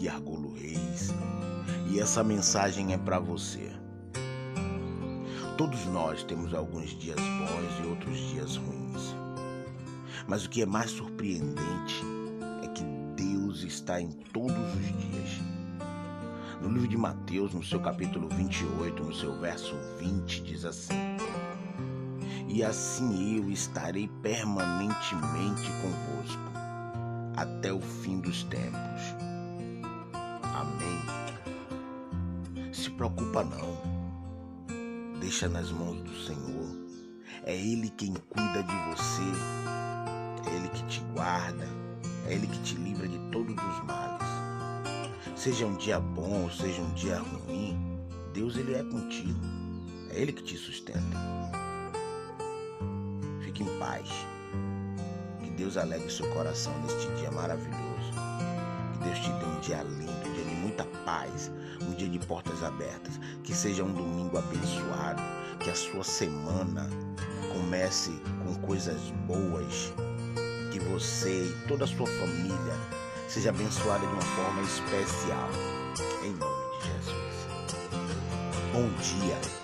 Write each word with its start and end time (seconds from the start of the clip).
aqui 0.00 0.08
Argolo 0.08 0.54
Reis 0.54 1.12
e 1.90 2.00
essa 2.00 2.24
mensagem 2.24 2.94
é 2.94 2.98
para 2.98 3.18
você. 3.18 3.70
Todos 5.58 5.84
nós 5.86 6.24
temos 6.24 6.54
alguns 6.54 6.98
dias 6.98 7.18
bons 7.20 7.84
e 7.84 7.86
outros 7.86 8.16
dias 8.30 8.56
ruins. 8.56 9.14
Mas 10.26 10.46
o 10.46 10.48
que 10.48 10.62
é 10.62 10.66
mais 10.66 10.90
surpreendente 10.90 12.02
é 12.62 12.68
que 12.68 12.82
Deus 13.14 13.62
está 13.62 14.00
em 14.00 14.10
todos 14.32 14.56
os 14.56 14.86
dias. 14.86 15.30
No 16.62 16.70
livro 16.70 16.88
de 16.88 16.96
Mateus, 16.96 17.52
no 17.52 17.62
seu 17.62 17.80
capítulo 17.80 18.28
28, 18.30 19.02
no 19.02 19.14
seu 19.14 19.38
verso 19.38 19.74
20, 19.98 20.42
diz 20.44 20.64
assim: 20.64 20.94
E 22.48 22.62
assim 22.62 23.36
eu 23.36 23.50
estarei 23.50 24.08
permanentemente 24.22 25.70
convosco 25.82 26.50
até 27.36 27.70
o 27.70 27.80
fim 27.80 28.20
dos 28.20 28.44
tempos. 28.44 29.29
Se 32.90 32.96
preocupa 32.96 33.44
não. 33.44 33.78
Deixa 35.20 35.48
nas 35.48 35.70
mãos 35.70 36.02
do 36.02 36.12
Senhor. 36.24 36.76
É 37.44 37.54
Ele 37.54 37.88
quem 37.90 38.12
cuida 38.14 38.64
de 38.64 38.74
você. 38.90 40.50
É 40.50 40.56
Ele 40.56 40.68
que 40.70 40.82
te 40.86 41.00
guarda. 41.14 41.68
É 42.26 42.34
Ele 42.34 42.48
que 42.48 42.58
te 42.62 42.74
livra 42.74 43.06
de 43.06 43.18
todos 43.30 43.54
os 43.54 43.84
males. 43.84 44.26
Seja 45.36 45.66
um 45.66 45.76
dia 45.76 46.00
bom 46.00 46.42
ou 46.42 46.50
seja 46.50 46.82
um 46.82 46.92
dia 46.94 47.18
ruim, 47.20 47.78
Deus 48.34 48.56
ele 48.56 48.74
é 48.74 48.82
contigo. 48.82 49.40
É 50.10 50.20
Ele 50.20 50.32
que 50.32 50.42
te 50.42 50.56
sustenta. 50.56 51.16
Fique 53.44 53.62
em 53.62 53.78
paz. 53.78 54.08
Deus 55.56 55.76
alegre 55.76 56.10
seu 56.10 56.28
coração 56.30 56.72
neste 56.82 57.06
dia 57.20 57.30
maravilhoso. 57.30 58.12
Que 58.94 59.04
Deus 59.04 59.18
te 59.20 59.30
dê 59.30 59.44
um 59.44 59.60
dia 59.60 59.82
lindo, 59.82 59.99
paz, 61.10 61.50
um 61.82 61.92
dia 61.94 62.08
de 62.08 62.20
portas 62.20 62.62
abertas. 62.62 63.18
Que 63.42 63.52
seja 63.52 63.82
um 63.82 63.92
domingo 63.92 64.38
abençoado. 64.38 65.20
Que 65.58 65.70
a 65.70 65.74
sua 65.74 66.04
semana 66.04 66.88
comece 67.52 68.12
com 68.44 68.54
coisas 68.66 69.00
boas. 69.26 69.92
Que 70.70 70.78
você 70.78 71.46
e 71.46 71.66
toda 71.66 71.84
a 71.84 71.88
sua 71.88 72.06
família 72.06 72.76
seja 73.28 73.50
abençoada 73.50 74.06
de 74.06 74.12
uma 74.12 74.22
forma 74.22 74.62
especial. 74.62 75.50
Em 76.22 76.32
nome 76.32 76.78
de 76.78 76.86
Jesus. 76.86 77.46
Bom 78.72 78.88
dia. 79.02 79.59